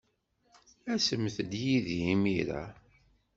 [0.93, 2.63] Asemt-d yid-i imir-a.